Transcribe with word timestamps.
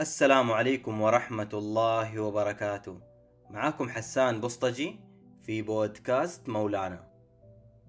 السلام 0.00 0.52
عليكم 0.52 1.00
ورحمة 1.00 1.48
الله 1.52 2.20
وبركاته. 2.20 3.00
معاكم 3.50 3.88
حسان 3.88 4.40
بسطجي 4.40 5.00
في 5.42 5.62
بودكاست 5.62 6.48
مولانا. 6.48 7.10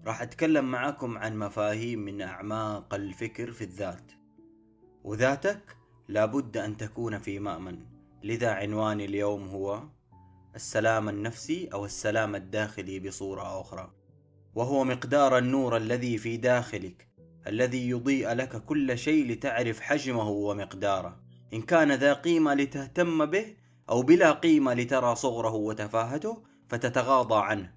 راح 0.06 0.22
أتكلم 0.22 0.72
معاكم 0.72 1.18
عن 1.18 1.40
مفاهيم 1.40 2.00
من 2.00 2.22
أعماق 2.22 2.94
الفكر 2.94 3.52
في 3.52 3.64
الذات. 3.64 4.12
وذاتك 5.04 5.78
لابد 6.08 6.58
أن 6.58 6.78
تكون 6.78 7.20
في 7.20 7.40
مأمن. 7.40 7.86
لذا 8.24 8.52
عنواني 8.52 9.06
اليوم 9.06 9.48
هو 9.48 9.84
السلام 10.56 11.10
النفسي 11.10 11.70
أو 11.74 11.86
السلام 11.86 12.36
الداخلي 12.36 13.00
بصورة 13.00 13.62
أخرى. 13.62 13.92
وهو 14.56 14.84
مقدار 14.84 15.38
النور 15.38 15.78
الذي 15.78 16.18
في 16.18 16.38
داخلك 16.38 17.08
الذي 17.48 17.90
يضيء 17.90 18.34
لك 18.34 18.66
كل 18.66 18.98
شيء 18.98 19.32
لتعرف 19.32 19.80
حجمه 19.80 20.30
ومقداره. 20.30 21.29
إن 21.54 21.62
كان 21.62 21.92
ذا 21.92 22.14
قيمة 22.14 22.54
لتهتم 22.54 23.26
به 23.26 23.56
أو 23.90 24.02
بلا 24.02 24.32
قيمة 24.32 24.74
لترى 24.74 25.16
صغره 25.16 25.54
وتفاهته 25.54 26.44
فتتغاضى 26.70 27.46
عنه. 27.46 27.74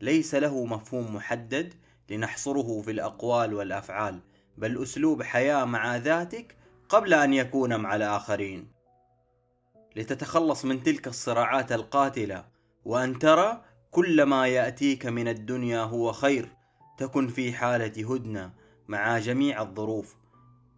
ليس 0.00 0.34
له 0.34 0.64
مفهوم 0.64 1.14
محدد 1.14 1.74
لنحصره 2.10 2.82
في 2.82 2.90
الأقوال 2.90 3.54
والأفعال 3.54 4.20
بل 4.58 4.82
أسلوب 4.82 5.22
حياة 5.22 5.64
مع 5.64 5.96
ذاتك 5.96 6.56
قبل 6.88 7.14
أن 7.14 7.34
يكون 7.34 7.76
مع 7.76 7.96
الآخرين. 7.96 8.68
لتتخلص 9.96 10.64
من 10.64 10.82
تلك 10.82 11.08
الصراعات 11.08 11.72
القاتلة 11.72 12.44
وأن 12.84 13.18
ترى 13.18 13.62
كل 13.90 14.22
ما 14.22 14.46
يأتيك 14.46 15.06
من 15.06 15.28
الدنيا 15.28 15.80
هو 15.80 16.12
خير 16.12 16.48
تكن 16.98 17.28
في 17.28 17.52
حالة 17.52 18.14
هدنة 18.14 18.52
مع 18.88 19.18
جميع 19.18 19.62
الظروف. 19.62 20.16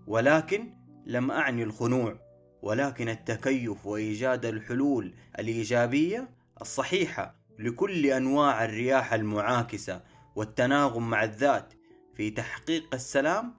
ولكن 0.06 0.79
لم 1.06 1.30
أعني 1.30 1.62
الخنوع 1.62 2.18
ولكن 2.62 3.09
التكيف 3.09 3.87
وإيجاد 3.87 4.46
الحلول 4.46 5.15
الإيجابية 5.38 6.30
الصحيحة 6.60 7.34
لكل 7.59 8.06
أنواع 8.06 8.65
الرياح 8.65 9.12
المعاكسة 9.12 10.02
والتناغم 10.37 11.10
مع 11.10 11.24
الذات 11.24 11.74
في 12.15 12.30
تحقيق 12.30 12.95
السلام 12.95 13.54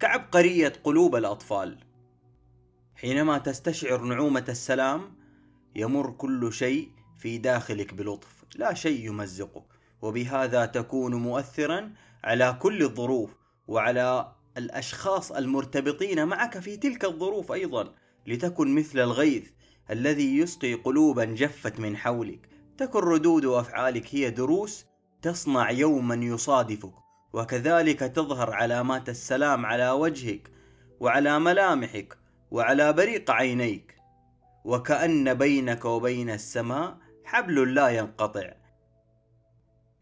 كعبقرية 0.00 0.72
قلوب 0.84 1.16
الأطفال. 1.16 1.78
حينما 2.94 3.38
تستشعر 3.38 4.02
نعومة 4.02 4.44
السلام 4.48 5.16
يمر 5.76 6.10
كل 6.10 6.52
شيء 6.52 6.90
في 7.18 7.38
داخلك 7.38 7.94
بلطف 7.94 8.44
لا 8.56 8.74
شيء 8.74 9.06
يمزقك 9.06 9.64
وبهذا 10.02 10.66
تكون 10.66 11.14
مؤثرا 11.14 11.92
على 12.24 12.58
كل 12.62 12.82
الظروف 12.82 13.36
وعلى 13.68 14.32
الأشخاص 14.56 15.32
المرتبطين 15.32 16.28
معك 16.28 16.58
في 16.58 16.76
تلك 16.76 17.04
الظروف 17.04 17.52
أيضا 17.52 17.94
لتكن 18.26 18.74
مثل 18.74 18.98
الغيث 18.98 19.50
الذي 19.90 20.38
يسقي 20.38 20.74
قلوبا 20.74 21.24
جفت 21.24 21.80
من 21.80 21.96
حولك. 21.96 22.48
تكن 22.78 22.98
ردود 22.98 23.44
أفعالك 23.44 24.14
هي 24.14 24.30
دروس 24.30 24.86
تصنع 25.22 25.70
يوما 25.70 26.14
يصادفك 26.14 26.92
وكذلك 27.32 27.98
تظهر 28.00 28.50
علامات 28.52 29.08
السلام 29.08 29.66
على 29.66 29.90
وجهك 29.90 30.50
وعلى 31.00 31.38
ملامحك 31.38 32.18
وعلى 32.50 32.92
بريق 32.92 33.30
عينيك. 33.30 33.96
وكأن 34.64 35.34
بينك 35.34 35.84
وبين 35.84 36.30
السماء 36.30 36.98
حبل 37.24 37.74
لا 37.74 37.88
ينقطع. 37.88 38.52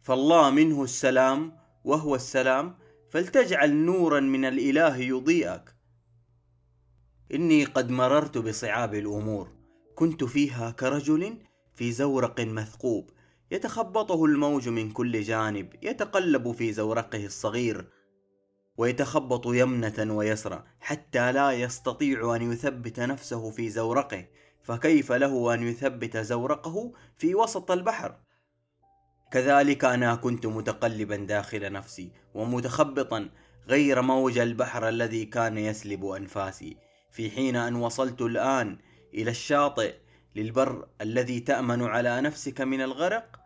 فالله 0.01 0.49
منه 0.49 0.83
السلام 0.83 1.57
وهو 1.83 2.15
السلام 2.15 2.75
فلتجعل 3.09 3.73
نورا 3.73 4.19
من 4.19 4.45
الإله 4.45 4.97
يضيئك. 4.97 5.75
إني 7.33 7.65
قد 7.65 7.89
مررت 7.89 8.37
بصعاب 8.37 8.95
الأمور. 8.95 9.51
كنت 9.95 10.23
فيها 10.23 10.71
كرجل 10.71 11.37
في 11.73 11.91
زورق 11.91 12.39
مثقوب. 12.41 13.09
يتخبطه 13.51 14.25
الموج 14.25 14.69
من 14.69 14.91
كل 14.91 15.21
جانب. 15.21 15.73
يتقلب 15.83 16.51
في 16.51 16.73
زورقه 16.73 17.25
الصغير. 17.25 17.87
ويتخبط 18.77 19.47
يمنة 19.47 20.13
ويسرى. 20.15 20.63
حتى 20.79 21.31
لا 21.31 21.51
يستطيع 21.51 22.35
أن 22.35 22.51
يثبت 22.51 22.99
نفسه 22.99 23.51
في 23.51 23.69
زورقه. 23.69 24.25
فكيف 24.63 25.11
له 25.11 25.53
أن 25.53 25.63
يثبت 25.63 26.17
زورقه 26.17 26.93
في 27.17 27.35
وسط 27.35 27.71
البحر؟ 27.71 28.17
كذلك 29.31 29.85
أنا 29.85 30.15
كنت 30.15 30.45
متقلبا 30.45 31.15
داخل 31.15 31.71
نفسي 31.71 32.11
ومتخبطا 32.33 33.29
غير 33.67 34.01
موج 34.01 34.37
البحر 34.37 34.89
الذي 34.89 35.25
كان 35.25 35.57
يسلب 35.57 36.05
أنفاسي 36.05 36.77
في 37.11 37.31
حين 37.31 37.55
أن 37.55 37.75
وصلت 37.75 38.21
الآن 38.21 38.77
إلى 39.13 39.31
الشاطئ 39.31 39.95
للبر 40.35 40.87
الذي 41.01 41.39
تأمن 41.39 41.83
على 41.83 42.21
نفسك 42.21 42.61
من 42.61 42.81
الغرق 42.81 43.39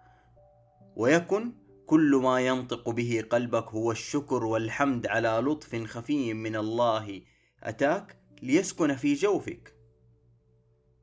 ويكن 0.96 1.52
كل 1.86 2.20
ما 2.24 2.40
ينطق 2.40 2.90
به 2.90 3.24
قلبك 3.30 3.68
هو 3.68 3.92
الشكر 3.92 4.44
والحمد 4.44 5.08
على 5.08 5.30
لطف 5.30 5.84
خفي 5.84 6.34
من 6.34 6.56
الله 6.56 7.22
أتاك 7.64 8.18
ليسكن 8.42 8.96
في 8.96 9.14
جوفك. 9.14 9.76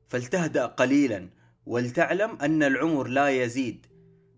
فلتهدأ 0.07 0.65
قليلا 0.65 1.29
ولتعلم 1.65 2.37
أن 2.41 2.63
العمر 2.63 3.07
لا 3.07 3.29
يزيد. 3.29 3.90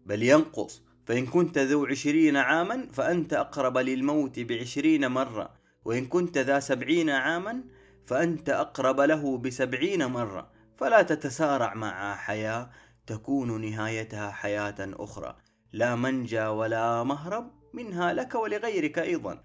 بل 0.06 0.24
ينقص. 0.24 0.84
فإن 1.06 1.26
كنت 1.26 1.58
ذو 1.58 1.86
عشرين 1.86 2.38
عاما 2.38 2.88
فأنت 2.94 3.34
أقرب 3.34 3.78
للموت 3.78 4.40
بعشرين 4.40 5.08
مرة. 5.08 5.54
وإن 5.86 6.06
كنت 6.06 6.38
ذا 6.38 6.60
سبعين 6.60 7.10
عاما 7.10 7.64
فأنت 8.06 8.50
أقرب 8.50 9.00
له 9.00 9.38
بسبعين 9.38 10.06
مرة. 10.06 10.52
فلا 10.78 11.02
تتسارع 11.02 11.74
مع 11.74 12.16
حياة 12.16 12.70
تكون 13.08 13.62
نهايتها 13.62 14.32
حياة 14.32 14.76
أخرى. 14.80 15.36
لا 15.74 15.96
منجى 15.96 16.46
ولا 16.46 17.04
مهرب 17.04 17.52
منها 17.74 18.14
لك 18.14 18.36
ولغيرك 18.36 19.00
أيضا. 19.00 19.44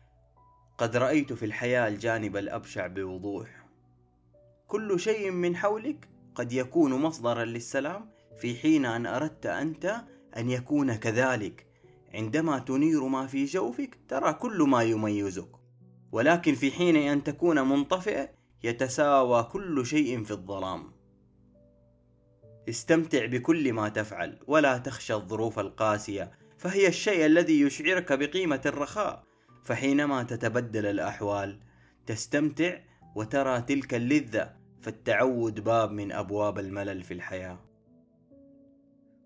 قد 0.78 0.96
رأيت 0.96 1.32
في 1.32 1.44
الحياة 1.44 1.88
الجانب 1.88 2.36
الأبشع 2.36 2.86
بوضوح. 2.86 3.66
كل 4.66 5.00
شيء 5.00 5.30
من 5.30 5.56
حولك 5.56 6.08
قد 6.34 6.52
يكون 6.52 6.92
مصدرا 6.92 7.44
للسلام. 7.44 8.10
في 8.40 8.56
حين 8.56 8.84
أن 8.86 9.06
أردت 9.06 9.46
أنت 9.46 10.04
أن 10.36 10.50
يكون 10.50 10.94
كذلك. 10.94 11.66
عندما 12.14 12.58
تنير 12.58 13.04
ما 13.04 13.26
في 13.26 13.44
جوفك 13.44 13.98
ترى 14.08 14.32
كل 14.32 14.62
ما 14.62 14.82
يميزك. 14.82 15.48
ولكن 16.12 16.54
في 16.54 16.70
حين 16.70 16.96
أن 16.96 17.24
تكون 17.24 17.68
منطفئ 17.68 18.28
يتساوى 18.64 19.42
كل 19.42 19.86
شيء 19.86 20.24
في 20.24 20.30
الظلام. 20.30 20.92
استمتع 22.68 23.26
بكل 23.26 23.72
ما 23.72 23.88
تفعل 23.88 24.38
ولا 24.46 24.78
تخشى 24.78 25.14
الظروف 25.14 25.58
القاسية 25.58 26.30
فهي 26.58 26.88
الشيء 26.88 27.26
الذي 27.26 27.60
يشعرك 27.60 28.12
بقيمة 28.12 28.60
الرخاء. 28.66 29.24
فحينما 29.64 30.22
تتبدل 30.22 30.86
الأحوال 30.86 31.60
تستمتع 32.06 32.78
وترى 33.14 33.60
تلك 33.60 33.94
اللذة 33.94 34.54
فالتعود 34.80 35.60
باب 35.64 35.90
من 35.92 36.12
أبواب 36.12 36.58
الملل 36.58 37.02
في 37.02 37.14
الحياة. 37.14 37.67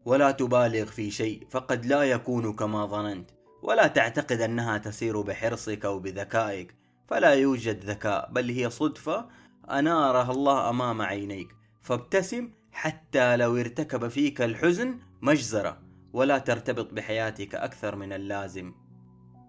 ولا 0.04 0.30
تبالغ 0.30 0.84
في 0.84 1.10
شيء 1.10 1.46
فقد 1.50 1.86
لا 1.86 2.02
يكون 2.02 2.52
كما 2.52 2.86
ظننت. 2.86 3.30
ولا 3.62 3.86
تعتقد 3.86 4.40
أنها 4.40 4.78
تسير 4.78 5.20
بحرصك 5.20 5.84
أو 5.84 5.98
بذكائك. 5.98 6.74
فلا 7.08 7.34
يوجد 7.34 7.84
ذكاء 7.84 8.30
بل 8.32 8.50
هي 8.50 8.70
صدفة 8.70 9.28
أنارها 9.70 10.32
الله 10.32 10.70
أمام 10.70 11.02
عينيك. 11.02 11.48
فابتسم 11.80 12.50
حتى 12.72 13.36
لو 13.36 13.56
ارتكب 13.56 14.08
فيك 14.08 14.42
الحزن 14.42 14.98
مجزرة. 15.22 15.82
ولا 16.12 16.38
ترتبط 16.38 16.94
بحياتك 16.94 17.54
أكثر 17.54 17.96
من 17.96 18.12
اللازم. 18.12 18.74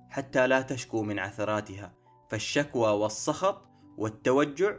حتى 0.09 0.47
لا 0.47 0.61
تشكو 0.61 1.03
من 1.03 1.19
عثراتها. 1.19 1.93
فالشكوى 2.29 2.89
والسخط 2.89 3.65
والتوجع 3.97 4.75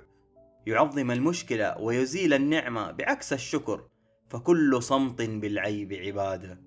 يعظم 0.66 1.10
المشكلة 1.10 1.78
ويزيل 1.78 2.34
النعمة 2.34 2.90
بعكس 2.90 3.32
الشكر. 3.32 3.88
فكل 4.28 4.82
صمت 4.82 5.22
بالعيب 5.22 5.92
عبادة. 5.92 6.60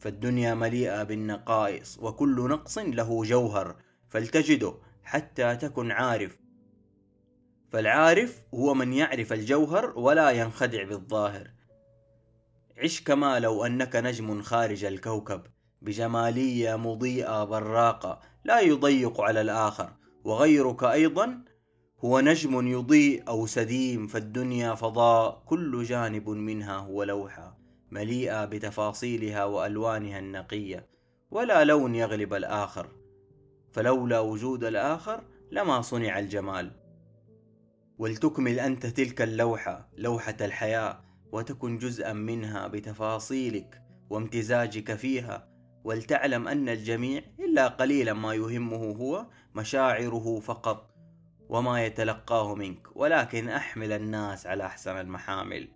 فالدنيا 0.00 0.54
مليئة 0.54 1.02
بالنقائص 1.02 1.98
وكل 1.98 2.48
نقص 2.48 2.78
له 2.78 3.24
جوهر 3.24 3.76
فلتجده 4.08 4.74
حتى 5.02 5.56
تكن 5.56 5.90
عارف. 5.90 6.38
فالعارف 7.70 8.42
هو 8.54 8.74
من 8.74 8.92
يعرف 8.92 9.32
الجوهر 9.32 9.98
ولا 9.98 10.30
ينخدع 10.30 10.82
بالظاهر. 10.82 11.50
عش 12.78 13.00
كما 13.00 13.40
لو 13.40 13.66
أنك 13.66 13.96
نجم 13.96 14.42
خارج 14.42 14.84
الكوكب 14.84 15.42
بجمالية 15.82 16.76
مضيئة 16.76 17.44
براقة 17.44 18.20
لا 18.44 18.60
يضيق 18.60 19.20
على 19.20 19.40
الآخر 19.40 19.92
وغيرك 20.24 20.84
أيضا 20.84 21.44
هو 22.04 22.20
نجم 22.20 22.68
يضيء 22.68 23.28
أو 23.28 23.46
سديم 23.46 24.06
فالدنيا 24.06 24.74
فضاء 24.74 25.42
كل 25.46 25.82
جانب 25.82 26.28
منها 26.28 26.76
هو 26.76 27.02
لوحة 27.02 27.58
مليئة 27.90 28.44
بتفاصيلها 28.44 29.44
وألوانها 29.44 30.18
النقية 30.18 30.86
ولا 31.30 31.64
لون 31.64 31.94
يغلب 31.94 32.34
الآخر 32.34 32.88
فلولا 33.72 34.20
وجود 34.20 34.64
الآخر 34.64 35.24
لما 35.50 35.80
صنع 35.80 36.18
الجمال. 36.18 36.70
ولتكمل 37.98 38.60
أنت 38.60 38.86
تلك 38.86 39.22
اللوحة 39.22 39.88
لوحة 39.96 40.36
الحياة 40.40 41.00
وتكن 41.32 41.78
جزءا 41.78 42.12
منها 42.12 42.66
بتفاصيلك 42.66 43.82
وامتزاجك 44.10 44.94
فيها 44.94 45.48
ولتعلم 45.84 46.48
أن 46.48 46.68
الجميع 46.68 47.22
إلا 47.40 47.68
قليلا 47.68 48.12
ما 48.12 48.34
يهمه 48.34 48.76
هو 48.76 49.26
مشاعره 49.54 50.40
فقط. 50.40 50.93
وما 51.48 51.84
يتلقاه 51.84 52.54
منك 52.54 52.96
ولكن 52.96 53.48
أحمل 53.48 53.92
الناس 53.92 54.46
على 54.46 54.66
أحسن 54.66 55.00
المحامل. 55.00 55.68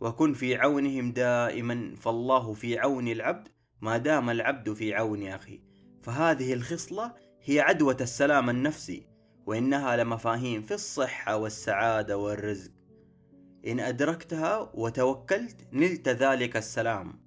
وكن 0.00 0.32
في 0.32 0.56
عونهم 0.56 1.12
دائما 1.12 1.94
فالله 1.96 2.52
في 2.52 2.78
عون 2.78 3.08
العبد 3.08 3.48
ما 3.80 3.96
دام 3.96 4.30
العبد 4.30 4.72
في 4.72 4.94
عون 4.94 5.26
أخي. 5.26 5.60
فهذه 6.02 6.52
الخصلة 6.52 7.14
هي 7.42 7.60
عدوة 7.60 7.96
السلام 8.00 8.50
النفسي 8.50 9.06
وإنها 9.46 9.96
لمفاهيم 9.96 10.62
في 10.62 10.74
الصحة 10.74 11.36
والسعادة 11.36 12.16
والرزق. 12.18 12.72
إن 13.66 13.80
أدركتها 13.80 14.70
وتوكلت 14.74 15.68
نلت 15.72 16.08
ذلك 16.08 16.56
السلام. 16.56 17.24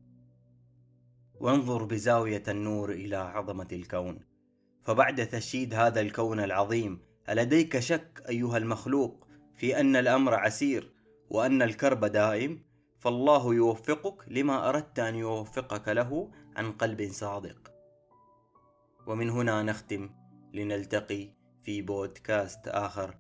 وانظر 1.39 1.83
بزاوية 1.83 2.43
النور 2.47 2.91
إلى 2.91 3.15
عظمة 3.15 3.67
الكون. 3.71 4.19
فبعد 4.81 5.27
تشييد 5.27 5.73
هذا 5.73 6.01
الكون 6.01 6.39
العظيم 6.39 7.06
ألديك 7.29 7.79
شك 7.79 8.23
أيها 8.29 8.57
المخلوق 8.57 9.27
في 9.55 9.79
أن 9.79 9.95
الأمر 9.95 10.33
عسير 10.33 10.91
وأن 11.29 11.61
الكرب 11.61 12.05
دائم؟ 12.05 12.63
فالله 12.99 13.53
يوفقك 13.53 14.23
لما 14.27 14.69
أردت 14.69 14.99
أن 14.99 15.15
يوفقك 15.15 15.87
له 15.87 16.31
عن 16.55 16.71
قلب 16.71 17.11
صادق. 17.11 17.71
ومن 19.07 19.29
هنا 19.29 19.63
نختم. 19.63 20.09
لنلتقي 20.53 21.29
في 21.63 21.81
بودكاست 21.81 22.67
آخر. 22.67 23.17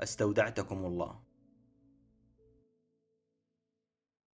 استودعتكم 0.00 0.86
الله. 0.86 1.29